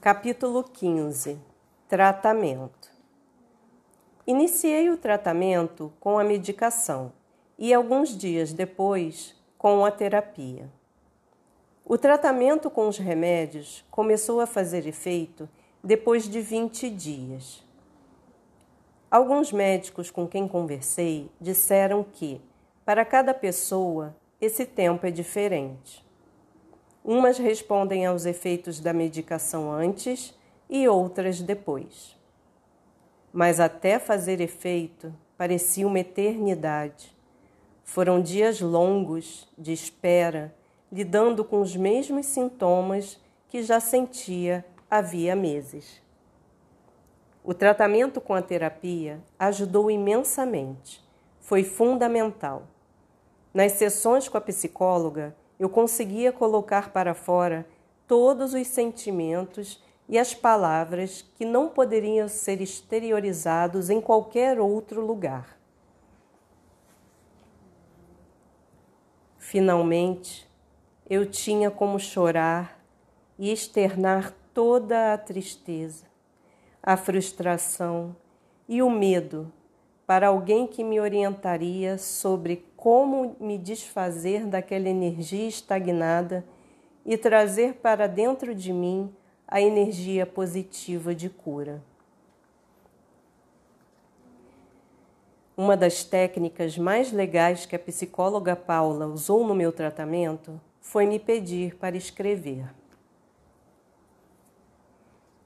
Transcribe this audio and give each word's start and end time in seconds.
Capítulo 0.00 0.64
15 0.64 1.38
Tratamento 1.86 2.88
Iniciei 4.26 4.88
o 4.88 4.96
tratamento 4.96 5.92
com 6.00 6.18
a 6.18 6.24
medicação 6.24 7.12
e, 7.58 7.74
alguns 7.74 8.16
dias 8.16 8.50
depois, 8.54 9.36
com 9.58 9.84
a 9.84 9.90
terapia. 9.90 10.70
O 11.84 11.98
tratamento 11.98 12.70
com 12.70 12.88
os 12.88 12.96
remédios 12.96 13.84
começou 13.90 14.40
a 14.40 14.46
fazer 14.46 14.86
efeito 14.86 15.46
depois 15.84 16.26
de 16.26 16.40
20 16.40 16.88
dias. 16.88 17.62
Alguns 19.10 19.52
médicos 19.52 20.10
com 20.10 20.26
quem 20.26 20.48
conversei 20.48 21.30
disseram 21.38 22.02
que, 22.02 22.40
para 22.86 23.04
cada 23.04 23.34
pessoa, 23.34 24.16
esse 24.40 24.64
tempo 24.64 25.06
é 25.06 25.10
diferente. 25.10 26.09
Umas 27.04 27.38
respondem 27.38 28.04
aos 28.04 28.26
efeitos 28.26 28.80
da 28.80 28.92
medicação 28.92 29.72
antes 29.72 30.34
e 30.68 30.86
outras 30.86 31.40
depois. 31.40 32.16
Mas 33.32 33.58
até 33.58 33.98
fazer 33.98 34.40
efeito 34.40 35.14
parecia 35.36 35.86
uma 35.86 36.00
eternidade. 36.00 37.16
Foram 37.82 38.20
dias 38.20 38.60
longos 38.60 39.48
de 39.56 39.72
espera, 39.72 40.54
lidando 40.92 41.44
com 41.44 41.60
os 41.60 41.74
mesmos 41.74 42.26
sintomas 42.26 43.18
que 43.48 43.62
já 43.62 43.80
sentia 43.80 44.64
havia 44.90 45.34
meses. 45.34 46.00
O 47.42 47.54
tratamento 47.54 48.20
com 48.20 48.34
a 48.34 48.42
terapia 48.42 49.20
ajudou 49.38 49.90
imensamente, 49.90 51.02
foi 51.40 51.64
fundamental. 51.64 52.64
Nas 53.52 53.72
sessões 53.72 54.28
com 54.28 54.36
a 54.36 54.40
psicóloga, 54.40 55.34
eu 55.60 55.68
conseguia 55.68 56.32
colocar 56.32 56.90
para 56.90 57.12
fora 57.12 57.66
todos 58.08 58.54
os 58.54 58.66
sentimentos 58.66 59.84
e 60.08 60.18
as 60.18 60.32
palavras 60.32 61.22
que 61.36 61.44
não 61.44 61.68
poderiam 61.68 62.26
ser 62.28 62.62
exteriorizados 62.62 63.90
em 63.90 64.00
qualquer 64.00 64.58
outro 64.58 65.04
lugar. 65.04 65.60
Finalmente, 69.38 70.50
eu 71.08 71.26
tinha 71.26 71.70
como 71.70 72.00
chorar 72.00 72.82
e 73.38 73.52
externar 73.52 74.34
toda 74.54 75.12
a 75.12 75.18
tristeza, 75.18 76.06
a 76.82 76.96
frustração 76.96 78.16
e 78.66 78.82
o 78.82 78.88
medo 78.88 79.52
para 80.06 80.28
alguém 80.28 80.66
que 80.66 80.82
me 80.82 80.98
orientaria 80.98 81.98
sobre 81.98 82.56
como 82.80 83.36
me 83.38 83.58
desfazer 83.58 84.46
daquela 84.46 84.88
energia 84.88 85.46
estagnada 85.46 86.42
e 87.04 87.14
trazer 87.18 87.74
para 87.74 88.06
dentro 88.06 88.54
de 88.54 88.72
mim 88.72 89.14
a 89.46 89.60
energia 89.60 90.24
positiva 90.24 91.14
de 91.14 91.28
cura. 91.28 91.82
Uma 95.54 95.76
das 95.76 96.04
técnicas 96.04 96.78
mais 96.78 97.12
legais 97.12 97.66
que 97.66 97.76
a 97.76 97.78
psicóloga 97.78 98.56
Paula 98.56 99.06
usou 99.06 99.46
no 99.46 99.54
meu 99.54 99.72
tratamento 99.72 100.58
foi 100.80 101.04
me 101.04 101.18
pedir 101.18 101.76
para 101.76 101.98
escrever. 101.98 102.64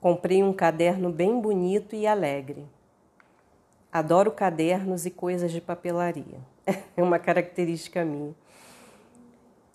Comprei 0.00 0.44
um 0.44 0.52
caderno 0.52 1.10
bem 1.10 1.40
bonito 1.40 1.96
e 1.96 2.06
alegre. 2.06 2.64
Adoro 3.90 4.30
cadernos 4.30 5.04
e 5.06 5.10
coisas 5.10 5.50
de 5.50 5.60
papelaria. 5.60 6.55
É 6.66 6.82
uma 7.02 7.18
característica 7.18 8.04
minha. 8.04 8.34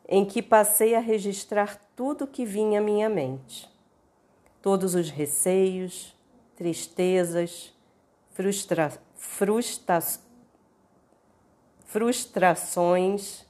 Em 0.08 0.26
que 0.26 0.42
passei 0.42 0.94
a 0.94 1.00
registrar 1.00 1.80
tudo 1.96 2.28
que 2.28 2.46
vinha 2.46 2.80
à 2.80 2.84
minha 2.84 3.10
mente. 3.10 3.70
Todos 4.62 4.94
os 4.94 5.10
receios, 5.10 6.16
tristezas, 6.56 7.74
frustra, 8.32 8.92
frustra, 9.16 10.00
frustrações, 11.86 13.46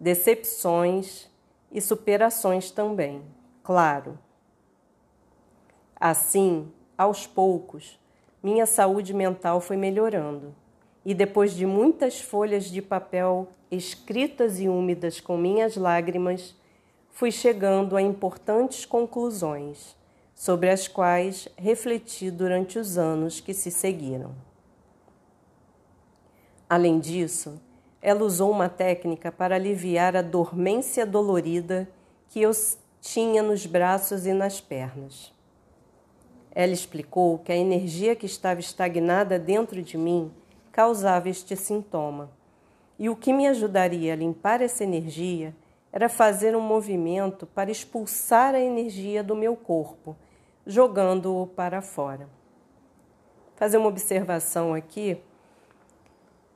decepções 0.00 1.30
e 1.70 1.80
superações 1.80 2.70
também, 2.70 3.22
claro. 3.62 4.18
Assim, 5.94 6.72
aos 6.98 7.26
poucos, 7.26 7.98
minha 8.42 8.66
saúde 8.66 9.14
mental 9.14 9.60
foi 9.60 9.76
melhorando. 9.76 10.54
E 11.04 11.14
depois 11.14 11.54
de 11.54 11.66
muitas 11.66 12.20
folhas 12.20 12.64
de 12.64 12.80
papel 12.80 13.48
escritas 13.70 14.60
e 14.60 14.68
úmidas 14.68 15.20
com 15.20 15.36
minhas 15.36 15.76
lágrimas, 15.76 16.54
fui 17.10 17.30
chegando 17.30 17.96
a 17.96 18.02
importantes 18.02 18.84
conclusões, 18.84 19.96
sobre 20.34 20.70
as 20.70 20.88
quais 20.88 21.48
refleti 21.56 22.30
durante 22.30 22.78
os 22.78 22.98
anos 22.98 23.40
que 23.40 23.54
se 23.54 23.70
seguiram. 23.70 24.34
Além 26.68 26.98
disso, 26.98 27.60
ela 28.00 28.24
usou 28.24 28.50
uma 28.50 28.68
técnica 28.68 29.30
para 29.30 29.54
aliviar 29.56 30.16
a 30.16 30.22
dormência 30.22 31.06
dolorida 31.06 31.88
que 32.28 32.40
eu 32.40 32.50
tinha 33.00 33.42
nos 33.42 33.66
braços 33.66 34.26
e 34.26 34.32
nas 34.32 34.60
pernas. 34.60 35.32
Ela 36.54 36.72
explicou 36.72 37.38
que 37.38 37.52
a 37.52 37.56
energia 37.56 38.16
que 38.16 38.26
estava 38.26 38.60
estagnada 38.60 39.38
dentro 39.38 39.82
de 39.82 39.96
mim 39.96 40.30
causava 40.72 41.28
este 41.28 41.54
sintoma. 41.54 42.30
E 42.98 43.08
o 43.08 43.14
que 43.14 43.32
me 43.32 43.46
ajudaria 43.46 44.14
a 44.14 44.16
limpar 44.16 44.60
essa 44.62 44.82
energia 44.82 45.54
era 45.92 46.08
fazer 46.08 46.56
um 46.56 46.60
movimento 46.60 47.46
para 47.46 47.70
expulsar 47.70 48.54
a 48.54 48.60
energia 48.60 49.22
do 49.22 49.36
meu 49.36 49.54
corpo, 49.54 50.16
jogando-o 50.66 51.46
para 51.46 51.82
fora. 51.82 52.28
Fazer 53.56 53.76
uma 53.76 53.88
observação 53.88 54.72
aqui 54.72 55.18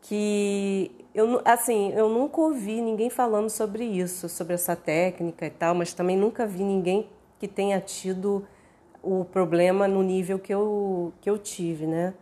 que 0.00 0.90
eu 1.14 1.42
assim, 1.44 1.92
eu 1.92 2.08
nunca 2.08 2.40
ouvi 2.40 2.80
ninguém 2.80 3.10
falando 3.10 3.50
sobre 3.50 3.84
isso, 3.84 4.28
sobre 4.28 4.54
essa 4.54 4.76
técnica 4.76 5.46
e 5.46 5.50
tal, 5.50 5.74
mas 5.74 5.92
também 5.92 6.16
nunca 6.16 6.46
vi 6.46 6.62
ninguém 6.62 7.08
que 7.38 7.48
tenha 7.48 7.80
tido 7.80 8.46
o 9.02 9.24
problema 9.24 9.86
no 9.86 10.02
nível 10.02 10.38
que 10.38 10.52
eu, 10.52 11.12
que 11.20 11.28
eu 11.28 11.38
tive, 11.38 11.86
né? 11.86 12.14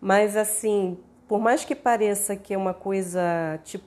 Mas, 0.00 0.36
assim, 0.36 0.98
por 1.28 1.40
mais 1.40 1.64
que 1.64 1.74
pareça 1.74 2.36
que 2.36 2.54
é 2.54 2.58
uma 2.58 2.74
coisa 2.74 3.60
tipo 3.64 3.84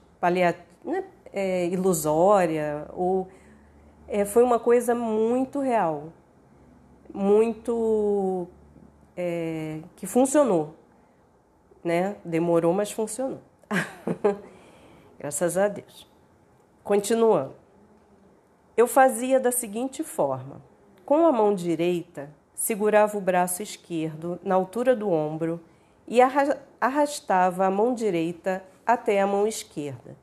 né? 0.84 1.04
é, 1.32 1.66
ilusória, 1.66 2.86
ou 2.92 3.28
é, 4.06 4.24
foi 4.24 4.42
uma 4.42 4.58
coisa 4.58 4.94
muito 4.94 5.60
real, 5.60 6.12
muito 7.12 8.48
é, 9.16 9.80
que 9.96 10.06
funcionou, 10.06 10.74
né? 11.84 12.16
Demorou, 12.24 12.72
mas 12.72 12.90
funcionou. 12.90 13.40
Graças 15.18 15.56
a 15.56 15.68
Deus. 15.68 16.06
Continuando. 16.82 17.54
Eu 18.76 18.86
fazia 18.86 19.38
da 19.38 19.52
seguinte 19.52 20.02
forma: 20.02 20.62
com 21.04 21.26
a 21.26 21.32
mão 21.32 21.54
direita, 21.54 22.30
segurava 22.54 23.18
o 23.18 23.20
braço 23.20 23.62
esquerdo 23.62 24.38
na 24.42 24.54
altura 24.54 24.96
do 24.96 25.10
ombro 25.10 25.60
e 26.08 26.20
arrastava 26.80 27.66
a 27.66 27.70
mão 27.70 27.94
direita 27.94 28.64
até 28.84 29.20
a 29.20 29.26
mão 29.26 29.46
esquerda, 29.46 30.16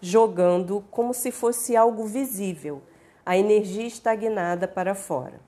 jogando 0.00 0.84
como 0.90 1.14
se 1.14 1.30
fosse 1.30 1.76
algo 1.76 2.04
visível, 2.04 2.82
a 3.24 3.36
energia 3.36 3.86
estagnada 3.86 4.66
para 4.66 4.94
fora. 4.94 5.40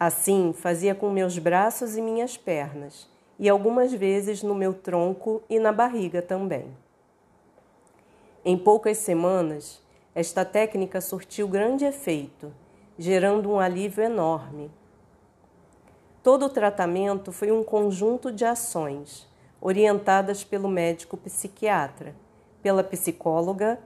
Assim, 0.00 0.52
fazia 0.52 0.94
com 0.94 1.10
meus 1.10 1.38
braços 1.38 1.96
e 1.96 2.02
minhas 2.02 2.36
pernas, 2.36 3.08
e 3.38 3.48
algumas 3.48 3.92
vezes 3.92 4.42
no 4.42 4.54
meu 4.54 4.72
tronco 4.72 5.42
e 5.48 5.58
na 5.58 5.70
barriga 5.70 6.22
também. 6.22 6.74
Em 8.44 8.56
poucas 8.56 8.98
semanas, 8.98 9.80
esta 10.14 10.44
técnica 10.44 11.00
surtiu 11.00 11.46
grande 11.46 11.84
efeito 11.84 12.52
gerando 12.98 13.50
um 13.50 13.58
alívio 13.58 14.04
enorme. 14.04 14.70
Todo 16.22 16.46
o 16.46 16.48
tratamento 16.48 17.32
foi 17.32 17.50
um 17.50 17.64
conjunto 17.64 18.30
de 18.30 18.44
ações 18.44 19.28
orientadas 19.60 20.44
pelo 20.44 20.68
médico 20.68 21.16
psiquiatra, 21.16 22.14
pela 22.62 22.84
psicóloga, 22.84 23.80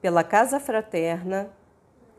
pela 0.00 0.24
casa 0.24 0.58
fraterna, 0.58 1.50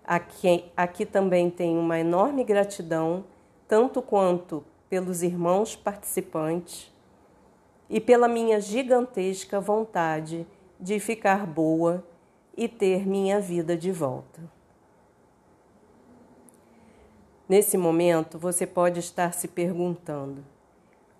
a 0.03 0.19
quem 0.19 0.71
aqui 0.77 1.05
também 1.05 1.49
tenho 1.49 1.79
uma 1.79 1.99
enorme 1.99 2.43
gratidão, 2.43 3.25
tanto 3.67 3.99
quanto 4.01 4.63
pelos 4.89 5.23
irmãos 5.23 5.75
participantes 5.75 6.93
e 7.89 7.99
pela 7.99 8.27
minha 8.27 8.61
gigantesca 8.61 9.59
vontade 9.59 10.45
de 10.79 10.99
ficar 10.99 11.47
boa 11.47 12.03
e 12.55 12.67
ter 12.67 13.07
minha 13.07 13.39
vida 13.39 13.75
de 13.75 13.91
volta. 13.91 14.41
Nesse 17.47 17.77
momento, 17.77 18.39
você 18.39 18.65
pode 18.65 18.99
estar 18.99 19.33
se 19.33 19.49
perguntando: 19.49 20.43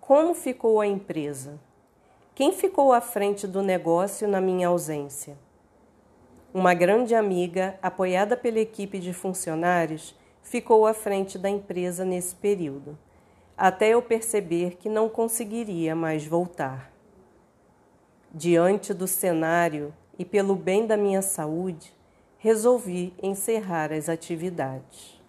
como 0.00 0.34
ficou 0.34 0.80
a 0.80 0.86
empresa? 0.86 1.60
Quem 2.34 2.50
ficou 2.50 2.92
à 2.92 3.00
frente 3.00 3.46
do 3.46 3.62
negócio 3.62 4.26
na 4.26 4.40
minha 4.40 4.68
ausência? 4.68 5.36
Uma 6.52 6.72
grande 6.72 7.14
amiga, 7.14 7.78
apoiada 7.82 8.36
pela 8.36 8.58
equipe 8.58 8.98
de 8.98 9.12
funcionários, 9.12 10.14
ficou 10.42 10.86
à 10.86 10.94
frente 10.94 11.38
da 11.38 11.48
empresa 11.48 12.04
nesse 12.04 12.34
período, 12.34 12.98
até 13.56 13.90
eu 13.90 14.00
perceber 14.00 14.76
que 14.76 14.88
não 14.88 15.08
conseguiria 15.08 15.94
mais 15.94 16.26
voltar. 16.26 16.90
Diante 18.32 18.94
do 18.94 19.06
cenário 19.06 19.92
e 20.18 20.24
pelo 20.24 20.56
bem 20.56 20.86
da 20.86 20.96
minha 20.96 21.22
saúde, 21.22 21.94
resolvi 22.38 23.12
encerrar 23.22 23.92
as 23.92 24.08
atividades. 24.08 25.23